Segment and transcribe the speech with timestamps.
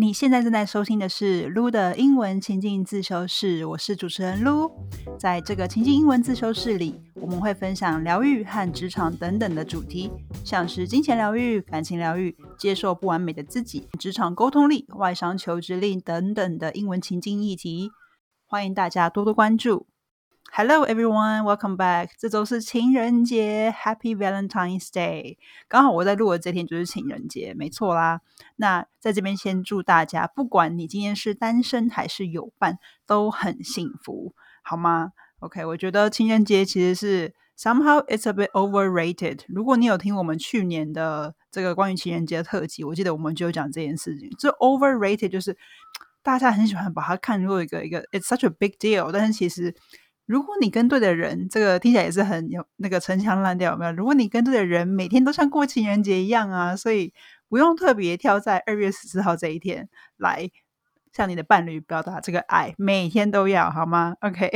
[0.00, 4.72] 你现在正在收听的是撸的英文情境自修室，我是主持人撸。
[5.18, 10.10] 在这个情境英文自修室里，我们会分享疗愈和职场等等的主题，
[10.42, 17.90] 像是金钱疗愈、感情疗愈、接受不完美的自己、职场沟通力、外商求职力等等的英文情境议题。
[18.46, 19.89] 欢迎大家多多关注。
[20.48, 22.10] Hello everyone, welcome back。
[22.18, 25.36] 这周是情人节，Happy Valentine's Day。
[25.68, 28.20] 刚好我在录的这天就是情人节，没错啦。
[28.56, 39.40] 那在这边先祝大家，不管你今天是单身还是有伴，都很幸福，好吗？OK，我觉得情人节其实是 somehow it's a bit overrated。
[39.48, 44.28] 如果你有听我们去年的这个关于情人节的特辑，我记得我们就有讲这件事情。
[44.38, 45.56] 这 overrated 就是
[46.22, 49.74] 大家很喜欢把它看作一个一个 it's such a big deal，但是其实。
[50.30, 53.90] 如果你跟对的人，这个听起来也是很有那个陈腔滥调，有没有？
[53.90, 57.12] 如果你跟对的人，每天都像过情人节一样啊，所以
[57.48, 60.48] 不用特别挑在二月十四号这一天来
[61.12, 64.52] 向你的伴侣表达这个爱，每天都要好吗？OK，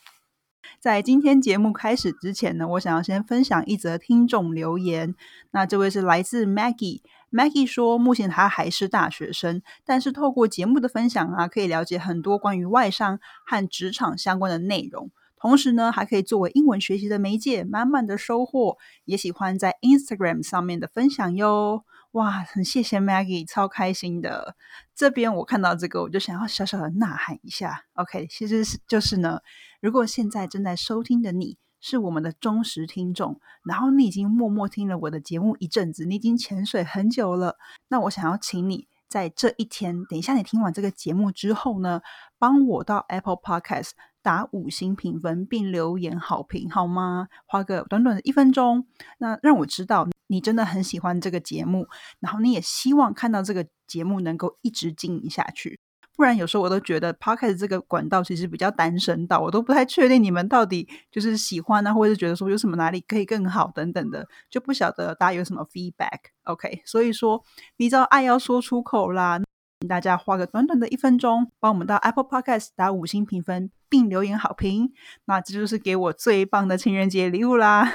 [0.78, 5.14] 在今天节目开始之前呢，我想要先分享一则听众留言，
[5.52, 7.00] 那这位是来自 Maggie。
[7.30, 15.10] Maggie 说，目前他还是大学生，但是透过节目的分享啊，可以了解很多关于外商和职场相关的内容。
[15.36, 18.76] 同时呢，还可以作为英文学习的媒介，满满的收获。
[19.04, 21.84] 也喜欢在 Instagram 上面的分享哟。
[22.12, 24.56] 哇，很谢谢 Maggie，超开心的。
[24.94, 27.84] 这边我看到这个，我就想要小小的呐喊一下。
[27.94, 29.40] OK，其实是就是呢，
[29.80, 31.56] 如果现在正在收听的你。
[31.80, 37.56] 是我们的忠实听众，然后你已经默默听了我的节目一阵子，你已经潜水很久了。
[37.88, 42.00] 那我想要请你在这一天，等一下你听完这个节目之后呢，
[42.38, 43.90] 帮我到 Apple Podcast
[44.22, 47.28] 打五星评分并留言好评，好吗？
[47.46, 48.86] 花个短短的一分钟，
[49.18, 51.88] 那让我知道你真的很喜欢这个节目，
[52.20, 55.78] 然后你也希望看到这个节目能够一直经营下去。
[56.20, 66.18] 不然有时候我都觉得 podcast 这个管道其实比较单身道，我都不太确定你们到底就是喜欢呢，或者是觉得说有什么哪里可以更好等等的，就不晓得大家有什么 feedback。
[66.42, 67.42] OK，所以说
[67.78, 69.40] 你知道爱要说出口啦，
[69.88, 74.92] 大家花个短短的一分钟，帮我们到 Apple Podcast 打五星评分并留言好评，
[75.24, 77.90] 那这就是给我最棒的情人节礼物啦。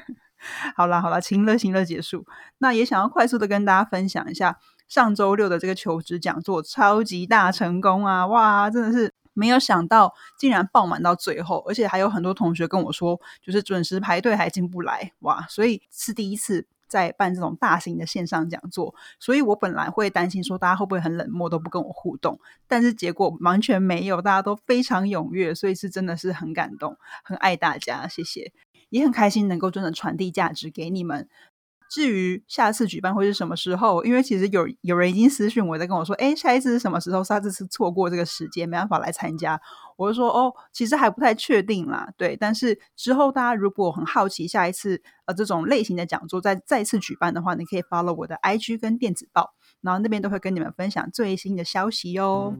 [0.74, 2.24] 好啦好啦，情乐情乐结束，
[2.56, 4.56] 那也想要快速的跟大家分享一下。
[4.88, 8.26] 上周六的这个求职讲座超级大成功啊！
[8.26, 15.46] 哇，真的是没有想到，竟然爆满到最后，而且还有很多同学跟我说，就是准时排队还进不来哇！
[15.48, 28.52] 所以是第一次在办这种大型的线上讲座，所以我本来会担心说大家会不会很冷漠，都不跟我互动，但是结果完全没有，大家都非常踊跃，所以是真的是很感动，很爱大家，谢谢，
[28.88, 31.28] 也很开心能够真的传递价值给你们。
[31.88, 34.04] 至于下次举办会是什么时候？
[34.04, 37.24] 因为其实有有人已经私讯我在跟我说，哎，下一次是什么时候？
[37.24, 39.60] 他这次错过这个时间，没办法来参加。
[39.96, 42.08] 我就说，哦，其实还不太确定啦。
[42.16, 52.54] 对，但是之后大家如果很好奇下一次呃这种类型的讲座再再次举办的话，你可以 follow 我的 IG 跟电子报，然后那边都会跟你们分享最新的消息哟。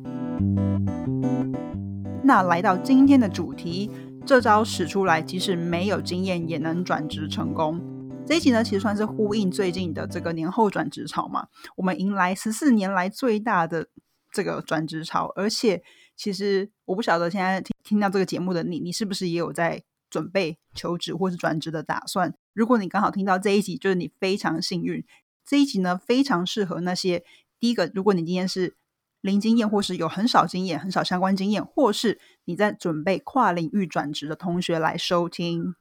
[2.25, 3.91] 那来到今天的主题，
[4.27, 7.98] 这招使出来，即使没有经验也能转职成功。
[8.29, 11.49] 这一集呢，其实算是呼应最近的这个年后转职潮嘛。
[11.77, 13.89] 我们迎来十四年来最大的
[14.31, 15.83] 这个转职潮，而且
[16.15, 22.35] 其实我不晓得现在听听到这个节目的你，你是不是也有在准备求职或是转职的打算？
[22.53, 25.03] 如果你刚好听到这一集，就是你非常幸运。
[25.47, 27.25] 这一集呢，非常适合那些
[27.59, 28.77] 第一个，如果你今天是
[29.23, 35.75] 零经验，或是有很少经验、很少相关经验，或是你在准备跨领域转职的同学来收听。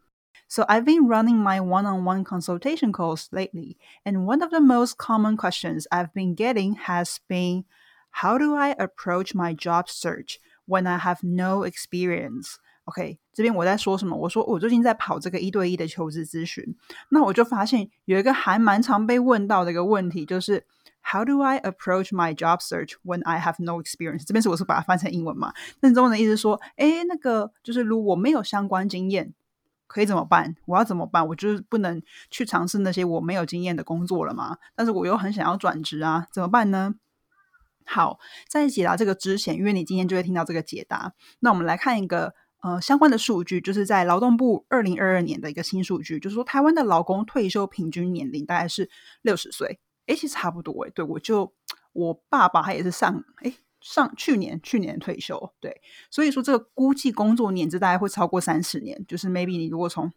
[0.48, 5.36] So I've been running my one-on-one consultation calls lately, and one of the most common
[5.36, 7.64] questions I've been getting has been,
[8.10, 12.56] how do I approach my job search when I have no experience?
[12.84, 14.14] OK，这边我在说什么？
[14.14, 16.76] 我说我最近在跑这个一对一的求职咨询，
[17.10, 20.66] 那我就发现有一个还蛮常被问到的一个问题，就是
[21.02, 24.26] How do I approach my job search when I have no experience？
[24.26, 25.52] 这边是我是把它翻成英文嘛？
[25.80, 29.32] 那中文的意思说，哎，那个就是如果没有相关经验，
[29.87, 30.55] 可以怎么办？
[30.65, 31.27] 我要怎么办？
[31.27, 34.57] 我就是不能去尝试那些我没有经验的工作了吗？
[34.75, 36.95] 但是我又很想要转职啊，怎么办呢？
[37.85, 38.19] 好，
[38.49, 48.89] 在解答这个之前，因为你今天就会听到这个解答，那我们来看一个呃相关的数据，就是在劳动部二零二二年的一个新数据，就是说台湾的劳工退休平均年龄大概是
[49.21, 51.53] 六十岁，哎，其实差不多哎，对我就
[51.93, 53.53] 我爸爸他也是上哎。
[53.81, 60.11] 上去年去年退休，对，所以说这个估计工作年资大概会超过三十年，就是 maybe 你如果从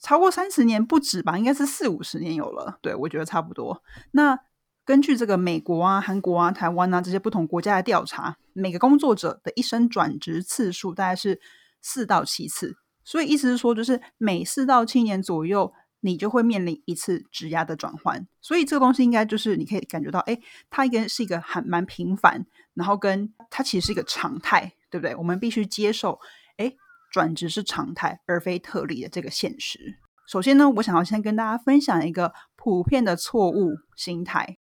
[0.00, 3.82] 超过三十年不止吧，应该是四五十年有了，对我觉得差不多。
[4.10, 4.38] 那
[4.84, 11.40] 根据这个美国啊、韩国啊、台湾啊这些不同国家的调查，每个工作者的一生转职次数大概是
[11.80, 12.76] 四到七次。
[13.02, 15.72] 所以意思是说，就是每四到七年左右，
[16.04, 18.28] 你就会面临一次职压的转换。
[18.40, 20.38] 所以这个东西应该就是你可以感觉到，哎，
[20.70, 25.16] 它应该是一个还蛮频繁，然后跟它其实是一个常态，对不对？
[25.16, 26.20] 我们必须接受，
[26.58, 26.74] 哎，
[27.10, 29.98] 转职是常态而非特例的这个现实。
[30.26, 34.58] 首先呢，我想要先跟大家分享一个普遍的错误心态。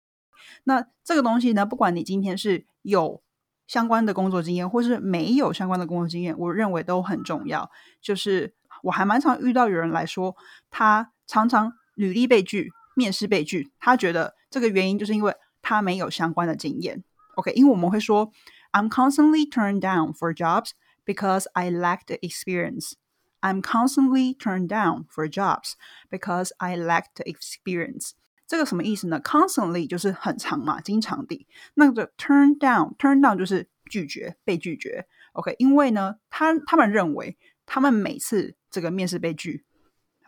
[0.65, 3.23] 那这个东西呢，不管你今天是有。
[3.67, 7.71] 相关的工作经验，或是没有相关的工作经验，我认为都很重要。
[8.03, 8.53] 就是
[8.83, 10.35] 我还蛮常遇到有人来说，
[10.73, 15.33] 他常常履历被拒、面试被拒，他觉得这个原因就是因为
[15.63, 17.05] 他没有相关的经验。
[17.37, 18.33] OK，因为我们会说
[18.73, 20.71] ，I'm constantly turned down for jobs
[21.07, 22.95] because I lack the experience.
[23.43, 25.75] I'm constantly turned down for jobs
[26.11, 28.11] because I lack the experience.
[28.49, 31.47] 这个什么意思呢？Constantly 就是很长嘛，经常地。
[31.75, 35.07] 那个 turn down，turn down 就是拒绝，被拒绝。
[35.35, 39.65] OK，因为呢，他他们认为他们每次这个面试被拒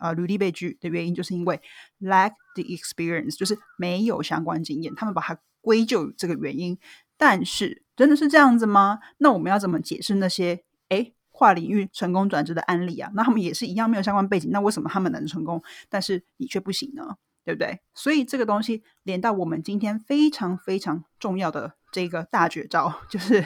[0.03, 1.59] 啊，履历被拒的原因，就是因为
[2.01, 4.93] lack the experience，就是没有相关经验。
[4.95, 6.77] 他们把它归咎于这个原因。
[7.15, 8.99] 但是真的是这样子吗？
[9.19, 13.09] 那我们要怎么解释那些哎跨领域成功转职的案例啊？
[13.15, 17.15] 那他们也是一样没有相关背景，那为什么他们能成功，但是你却不行呢？
[17.43, 17.81] 对不对？
[17.93, 23.45] 所以这个东西连到我们今天非常非常重要的这个大绝招， 就是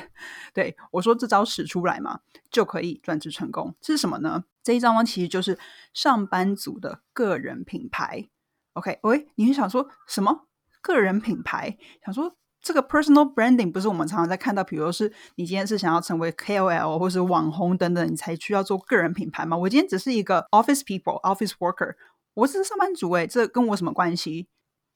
[0.54, 2.20] 对我说这招使出来嘛，
[2.52, 3.76] 就可以转职成功。
[3.82, 4.46] 这是什么呢？
[4.64, 5.58] 这一招呢，其实就是
[5.94, 8.28] 上班族的个人品牌。
[8.74, 10.48] OK，喂，你是想说什么
[10.82, 11.78] 个人品牌？
[12.06, 19.56] 想说这个 personal branding 不是我们常常在看到，比如是你今天是想要成为 KOL 或是网红等等，你才需要做个人品牌吗？
[19.58, 21.96] 我今天只是一个 office people，office worker。
[22.38, 24.48] 我是上班族诶，这跟我什么关系？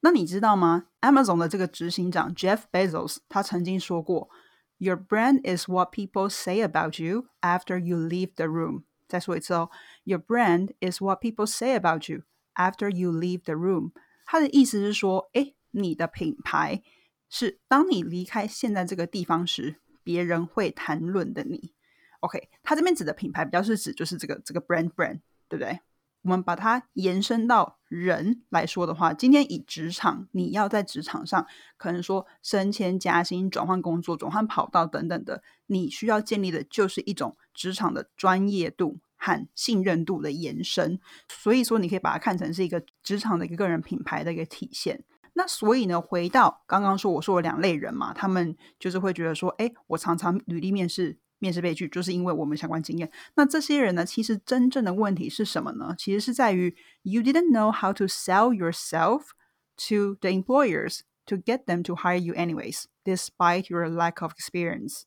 [0.02, 4.30] 那你知道吗？Amazon 的这个执行长 Jeff Bezos 他曾经说过
[4.78, 9.72] ：“Your brand is what people say about you after you leave the room。”再说一次哦
[10.04, 12.22] ，“Your brand is what people say about you
[12.54, 16.84] after you leave the room。”他的意思是说，哎，你的品牌
[17.28, 21.74] 是当你离开现在这个地方时，别人会谈论的你。
[22.20, 25.80] OK，他这边指的品牌比较是指就是这个这个 brand brand，对不对？
[26.24, 31.46] 我们把它延伸到人来说的话，今天以职场，你要在职场上
[31.78, 41.00] 可能说升迁加薪、转换工作、转换跑道等等的，你需要建立的就是一种职场的专业度和信任度的延伸。
[41.28, 45.04] 所以说，你可以把它看成是一个职场的一个个人品牌的一个体现。
[45.34, 51.18] 那所以呢，回到刚刚说，我说了两类人嘛，他们就是会觉得说，哎，我常常履历面试。
[51.41, 53.11] 面试被拒，就是因为我们相关经验。
[53.35, 54.05] 那这些人呢？
[54.05, 55.95] 其实真正的问题是什么呢？
[55.99, 59.31] 其实是在于 you didn't know how to sell yourself
[59.77, 65.03] to the employers to get them to hire you anyways, despite your lack of experience.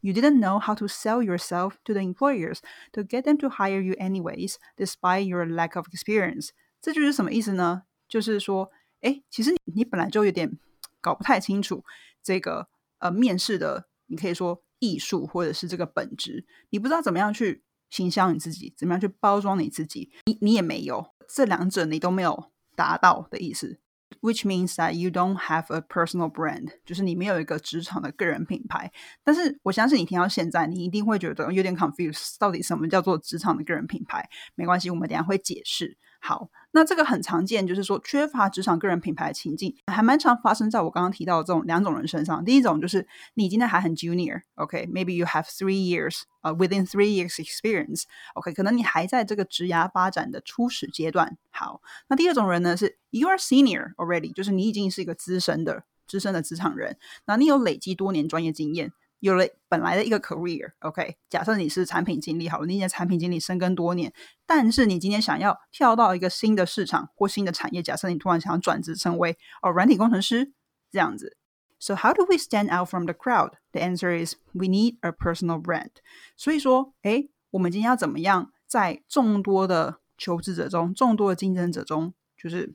[0.00, 2.58] You didn't know how to sell yourself to the employers
[2.92, 6.50] to get them to hire you anyways, despite your lack of experience.
[6.80, 7.84] 这就是什么意思呢？
[8.06, 8.70] 就是说，
[9.00, 10.58] 哎，其实你你本来就有点
[11.00, 11.82] 搞不太清楚
[12.22, 23.79] 这个呃面试的，你可以说 艺术或者是这个本质，你不知道怎么样去形象你自己，怎么样去包装你自己，你你也没有这两者你都没有达到的意思。
[24.21, 28.91] Which means that you don't have a personal brand，就是你没有一个职场的个人品牌。
[29.23, 34.27] 但是我相信你听到现在，你一定会觉得有点 confused，到底什么叫做职场的个人品牌？
[34.55, 35.97] 没关系，我们等下会解释。
[36.19, 42.45] 好，那这个很常见，就是说缺乏职场个人品牌的情境，还蛮常发生在我刚刚提到的这种两种人身上。
[42.45, 51.37] 第一种就是你今天还很 junior，OK，maybe you have three years，呃，within three years experience，OK，可能你还在这个职涯发展的初始阶段。
[51.49, 58.91] 好，那第二种人呢是 you are senior already，就是你已经是一个资深的、资深的职场人，那你有累积多年专业经验。
[59.19, 64.13] 有了本来的一个 career，OK，假设你是产品经理，好了，你已经产品经理深耕多年，
[64.45, 70.53] 但是你今天想要跳到一个新的市场或新的产业，假设你突然想要转职成为哦软体工程师
[70.89, 71.37] 这样子。
[71.81, 73.53] So how do we stand out from the crowd?
[73.71, 75.91] The answer is we need a personal brand.
[76.35, 82.73] 所以说，哎，我们今天要怎么样在众多的求职者中、众多的竞争者中，就是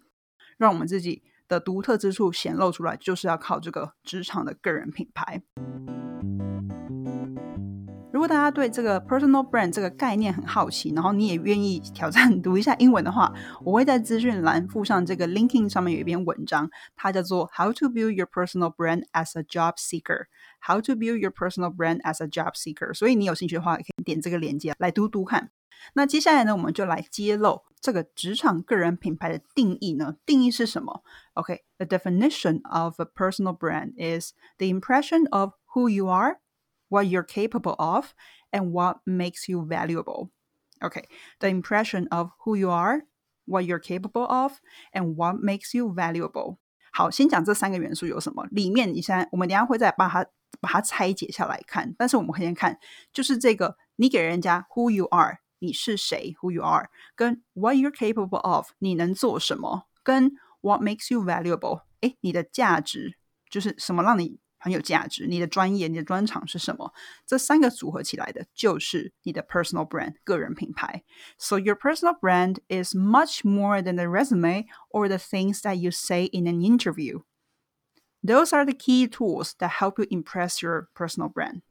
[0.57, 5.43] 让我们自己的独特之处显露出来，就是要靠这个职场的个人品牌。
[8.15, 20.27] 如果大家对这个 personal brand 这个概念很好奇，然后你也愿意挑战读一下英文的话，我会在资讯栏附上这个 linking 上面有一篇文章，它叫做 How to Build Your Personal Brand as a Job Seeker。
[20.61, 22.95] How to Build Your Personal Brand as a Job Seeker。
[22.95, 25.51] 所以你有兴趣的话，可以点这个链接来读读看。
[25.95, 30.15] 那接下来呢，我们就来揭露这个职场个人品牌的定义呢？
[30.25, 31.03] 定义是什么
[31.33, 36.39] ？OK，the、definition of a personal brand is the impression of who you are,
[36.90, 38.14] what you're capable of,
[38.52, 40.30] and what makes you valuable.
[40.82, 41.04] Okay,
[41.40, 43.04] the impression of who you are,
[43.46, 44.60] what you're capable of,
[44.94, 46.58] and what makes you valuable.
[46.92, 48.46] 好，先讲这三个元素有什么。
[48.52, 50.26] 里面你现在我们等下会再把它
[50.60, 51.94] 把它拆解下来看。
[51.98, 52.80] 但是我们先看，
[53.12, 55.40] 就是这个你给人家 who you are。
[55.62, 63.18] 你是谁，who you are，跟 what you're capable of，你能做什么，跟 what makes you valuable，哎，你的价值
[63.50, 66.94] 就是什么让你 很有价值，你的专业、你的专长是什么？
[67.26, 71.04] 这三个组合起来的就是你的 personal brand 个人品牌。
[71.38, 76.30] So your personal brand is much more than the resume or the things that you say
[76.34, 77.22] in an interview.
[78.22, 81.62] Those are the key tools that help you impress your personal brand.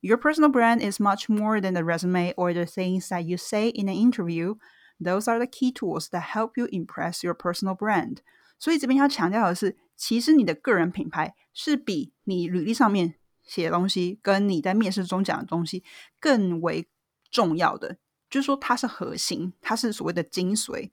[0.00, 3.68] Your personal brand is much more than the resume or the things that you say
[3.68, 4.54] in an interview.
[4.98, 8.22] Those are the key tools that help you impress your personal brand.
[8.58, 13.15] 所以这边要强调的是， 其实你的个人品牌是比你履历上面
[13.45, 15.83] 写的东西，跟你在面试中讲的东西
[16.21, 16.87] 更为
[17.29, 17.97] 重要的。
[18.29, 20.91] 就是说，它是核心，它是所谓的精髓。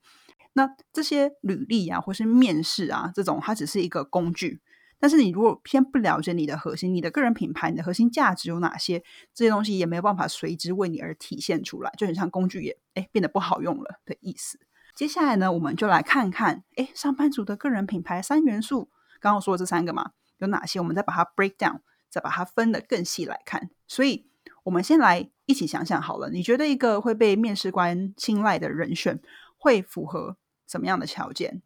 [0.53, 4.59] 那这些履历啊，或是面试啊，这种它只是一个工具。
[4.99, 14.59] 但是你如果偏不了解你的核心，你的个人品牌，你的核心价值有哪些，这些东西也没有办法随之为你而体现出来，就很像工具也哎变得不好用了的意思。
[14.95, 20.79] 接下来呢，我们就来看看哎上班族的个人品牌三元素，刚刚说的这三个嘛，有哪些？
[20.79, 23.69] 我们再把它 break down，再把它分得更细来看。
[23.87, 24.27] 所以
[24.63, 29.19] 我们先来一起想想好了，你觉得一个会被面试官青睐的人选
[29.57, 31.61] 会符合什么样的条件？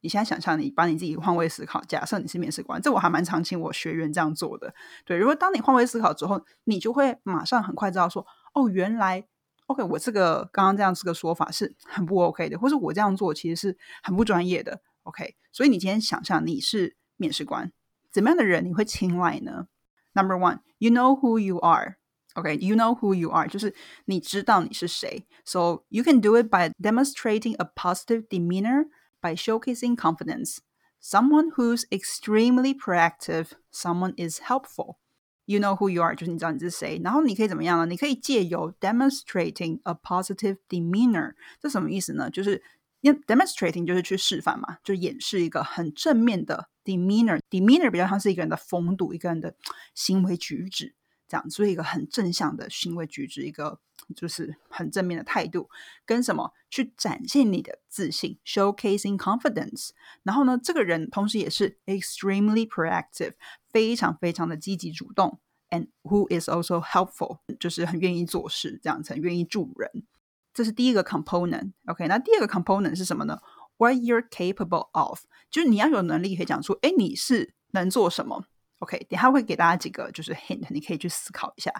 [0.00, 4.74] 你现在想象，你把你自己换位思考，假设你是面试官，这我还蛮常请我学员这样做的。
[5.04, 9.24] 对，如果当你换位思考之后，你就会马上很快知道说，哦，原来
[9.66, 14.80] OK，我这个刚刚这样这个说法是很不 OK 的，或者我这样做其实是很不专业的。
[15.03, 17.71] OK，所以你今天想象你是面试官，
[18.11, 19.67] 怎么样的人你会青睐呢？
[20.13, 23.73] Number one，you know who you are。OK，you know who you are，就是
[24.05, 25.25] 你知道你是谁。
[25.43, 30.59] So you can do it by demonstrating a positive demeanor。by showcasing confidence.
[30.99, 34.99] Someone who's extremely proactive, someone is helpful.
[35.47, 37.01] You know who you are，就是你知道你是谁。
[37.03, 37.87] 然后你可以怎么样呢？
[37.87, 42.29] 你可以借由 demonstrating a positive demeanor，这什么意思呢？
[42.29, 42.61] 就是因为
[43.10, 47.40] demonstrating 就是去示范嘛，就演示一个很正面的 demeanor。
[47.50, 49.56] demeanor 比较像是一个人的风度，一个人的
[49.94, 50.94] 行为举止。
[51.28, 53.80] 这样，所以一个很正向的行为举止，一个
[54.14, 55.70] 就是很正面的态度，
[56.04, 59.92] 跟什么去展现你的自信，showcasing confidence。
[60.22, 63.32] 然后呢，这个人同时也是 extremely proactive，
[63.70, 65.40] 非常非常的积极主动
[65.70, 70.04] ，and who is also helpful，就是很愿意做事，这样子很愿意助人。
[70.53, 73.39] 这是第一个 component。OK，那第二个 component 是什么呢？
[73.77, 75.21] What you're capable of，
[75.51, 78.43] 就是你要有能力可以讲出，哎，你是能做什么。
[78.79, 81.71] OK，等下会给大家几个就是 hint，你可以去思考一下。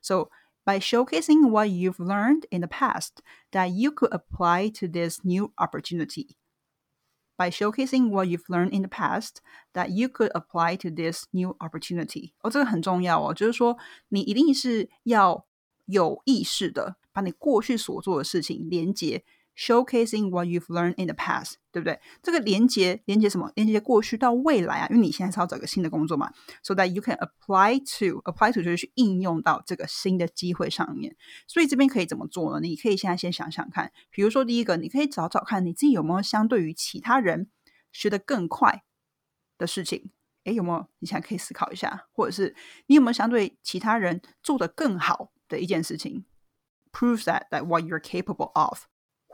[0.00, 0.30] So
[0.64, 3.18] by showcasing what you've learned in the past
[3.50, 6.36] that you could apply to this new opportunity.
[7.36, 9.38] By showcasing what you've learned in the past
[9.72, 13.76] that you could apply to this new opportunity，哦，这个很重要哦，就是说
[14.08, 15.46] 你一定是要
[15.86, 19.23] 有意识的 把你过去所做的事情连接
[19.55, 21.99] showcasing what you've learned in the past，对不对？
[22.21, 23.51] 这个连接连接什么？
[23.55, 26.31] 连接过去到未来啊，因为你现在是要找个新的工作嘛
[26.61, 31.15] ，so that you can apply to apply to 就是去应用到这个新的机会上面。
[31.47, 32.59] 所以这边可以怎么做呢？
[32.59, 37.49] 你可以现在先想想看，比如说第一个，你可以找找看你自己有没有相对于其他人
[37.91, 38.83] 学得更快
[39.57, 40.11] 的事情。
[40.43, 40.85] 诶，有没有？
[40.99, 42.55] 你现在可以思考一下，或者是
[42.85, 46.23] 你有没有相对其他人做得更好的一件事情
[46.96, 48.84] ？Proves that that what you're capable of。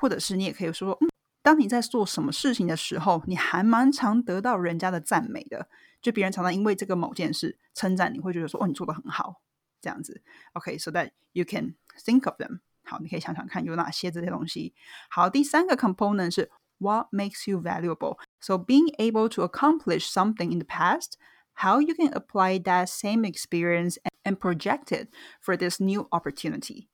[0.01, 1.09] 或者是你也可以说，嗯，
[1.43, 5.69] 当你在做什么事情的时候，你还蛮常得到人家的赞美的，
[6.01, 9.43] 就别人常常因为这个某件事称赞你，会觉得说，哦，你做的很好，
[9.81, 10.23] 这样子。
[10.53, 12.61] OK，so that you can think of them。
[12.85, 14.73] 好，你可以想想看有哪些这些东西。
[15.11, 16.49] 好，第三个 component 是
[16.79, 21.15] what makes you valuable。So being able to accomplish something in the past,
[21.55, 25.09] how you can apply that same experience and project it
[25.41, 26.87] for this new opportunity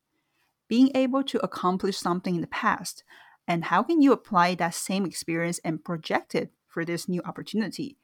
[0.69, 3.03] being able to accomplish something in the past,
[3.47, 7.97] and how can you apply that same experience and project it for this new opportunity?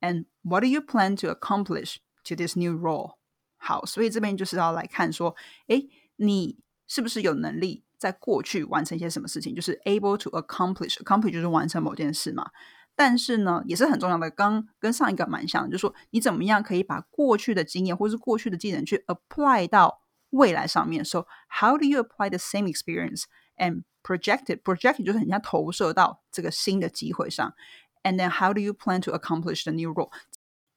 [0.00, 3.16] And what do you plan to accomplish to this new role?
[3.56, 5.34] 好，所以这边就是要来看说，
[5.66, 5.82] 哎，
[6.16, 12.50] 你是不是有能力在过去完成一些什么事情，就是 able to accomplish，accomplish 就是完成某件事嘛。
[12.94, 21.04] 但是呢，也是很重要的，刚跟上一个蛮像，就是说你怎么样可以把过去的经验或是过去的技能去 apply 到 未来上面。
[21.04, 23.24] So how do you apply the same experience
[23.56, 24.62] and project it?
[24.62, 27.54] Project 就是很像投射到这个新的机会上。
[28.02, 30.10] And then how do you plan to accomplish the new role?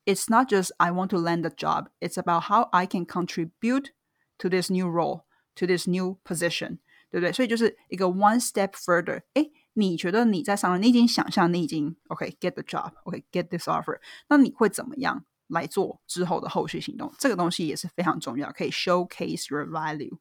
[0.06, 1.90] It's not just I want to land the job.
[2.00, 3.90] It's about how I can contribute
[4.38, 5.26] to this new role,
[5.56, 6.78] to this new position，
[7.12, 7.34] 对不对？
[7.34, 9.24] 所以就是一个 one step further。
[9.34, 17.13] 诶，你觉得你在上面，你已经想象你已经 OK get the job，OK get this offer，那你会怎么样 来做之后的后续行动？
[17.19, 20.19] 这个东西也是非常重要，可以 showcase your value。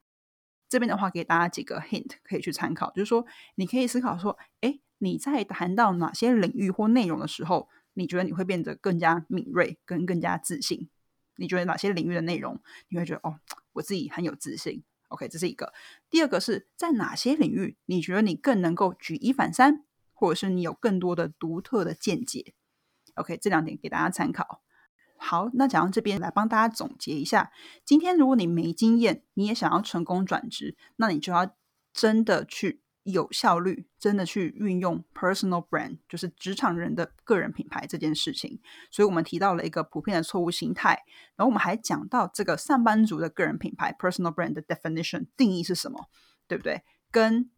[0.69, 10.89] 这边的话给大家几个 hint 可以去参考，就是说你可以思考说，哎，你在谈到哪些领域或内容的时候，你觉得你会变得更加敏锐，跟更加自信？
[11.37, 13.39] 你觉得哪些领域的内容你会觉得哦，
[13.73, 15.73] 我自己很有自信？OK，这是一个。
[16.09, 19.83] 第二个是在哪些领域，你觉得你更能够举一反三，
[20.13, 22.53] 或者是你有更多的独特的见解
[23.15, 24.61] ？OK，这两点给大家参考。
[25.21, 27.51] 好，那讲到这边来帮大家总结一下。
[27.85, 31.55] 今天如果你没经验，你也想要成功转职，那你就要
[31.93, 32.81] 真的去。
[33.03, 38.61] 有效率，真的去运用 personal brand，就是职场人的个人品牌这件事情。
[38.91, 41.01] 所以我们提到了一个普遍的错误心态，
[41.35, 46.09] 然后我们还讲到这个上班族的个人品牌 personal brand 的 definition 定义是什么，
[46.47, 46.83] 对不对？
[47.09, 47.49] 跟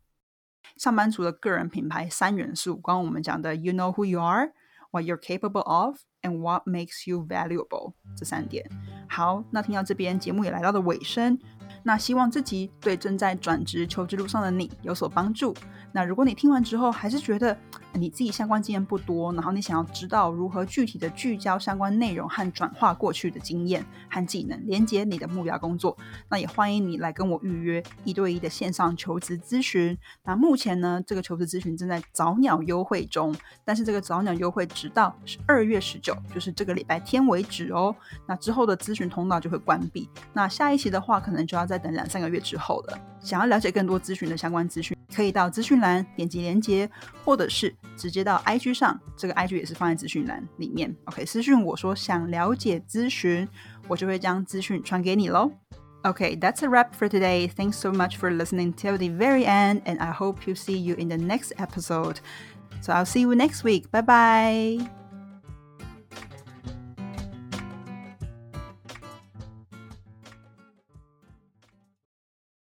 [0.77, 8.65] 上班族的个人品牌三元素，刚刚我们讲的 you know who you are，what you're capable of of，and what makes you valuable 这三点。
[9.07, 11.37] 好，那听到这边，节目也来到了尾声。
[11.83, 15.53] 那希望这集对正在转职求职路上的你有所帮助。
[15.91, 17.57] 那如果你听完之后还是觉得
[17.93, 25.95] 你自己相关经验不多，然后你想要知道如何具体的聚焦相关内容和转化过去的经验和技能，连接你的目标工作，
[26.29, 29.97] 那也欢迎你来跟我预约一对一的线上求职咨询。
[30.23, 37.95] 那目前呢，这个求职咨询正在早鸟优惠中，但是这个早鸟优惠直到二月十九，就是这个礼拜天为止哦。
[38.27, 40.09] 那之后的咨询通道就会关闭。
[40.33, 42.99] 那下一期的话，可能就要再等两三个月之后了。
[43.19, 46.88] 想要了解更多咨询的相关资讯，可以到资讯栏点击连接，
[47.24, 50.94] 或者是直接到 IG 上，这个 IG 也是放在资讯栏里面。
[51.04, 53.48] OK，私讯我说想了解咨询，
[53.88, 55.50] 我就会将资讯传给你喽。
[56.04, 57.48] Okay, that's a wrap for today.
[57.48, 60.94] Thanks so much for listening till the very end, and I hope you see you
[60.94, 62.18] in the next episode.
[62.80, 63.90] So I'll see you next week.
[63.90, 65.01] Bye bye.